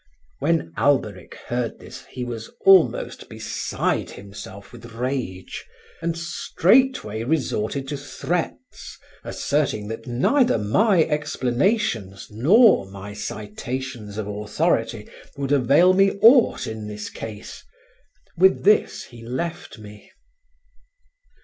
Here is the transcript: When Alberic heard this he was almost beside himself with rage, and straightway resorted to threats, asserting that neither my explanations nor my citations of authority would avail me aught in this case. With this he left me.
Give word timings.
When 0.39 0.73
Alberic 0.77 1.35
heard 1.45 1.77
this 1.77 2.05
he 2.07 2.23
was 2.25 2.49
almost 2.65 3.29
beside 3.29 4.09
himself 4.09 4.73
with 4.73 4.93
rage, 4.93 5.63
and 6.01 6.17
straightway 6.17 7.23
resorted 7.23 7.87
to 7.89 7.97
threats, 7.97 8.97
asserting 9.23 9.89
that 9.89 10.07
neither 10.07 10.57
my 10.57 11.03
explanations 11.03 12.29
nor 12.31 12.89
my 12.89 13.13
citations 13.13 14.17
of 14.17 14.27
authority 14.27 15.07
would 15.37 15.51
avail 15.51 15.93
me 15.93 16.17
aught 16.19 16.65
in 16.65 16.87
this 16.87 17.11
case. 17.11 17.63
With 18.35 18.63
this 18.63 19.03
he 19.03 19.23
left 19.23 19.77
me. 19.77 20.09